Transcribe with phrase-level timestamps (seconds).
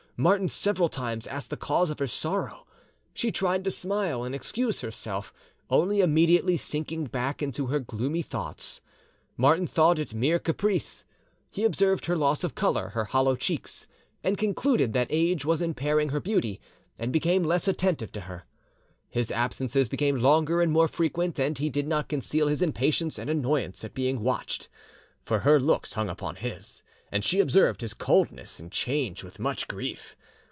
[0.17, 2.67] Martin several times asked the cause of her sorrow;
[3.11, 5.33] she tried to smile and excuse herself,
[5.67, 8.81] only immediately sinking back into her gloomy thoughts.
[9.35, 11.05] Martin thought it mere caprice;
[11.49, 13.87] he observed her loss of colour, her hollow cheeks,
[14.23, 16.61] and concluded that age was impairing her beauty,
[16.99, 18.43] and became less attentive to her.
[19.09, 23.27] His absences became longer and more frequent, and he did not conceal his impatience and
[23.27, 24.69] annoyance at being watched;
[25.25, 26.83] for her looks hung upon his,
[27.13, 30.15] and she observed his coldness and change with much grief.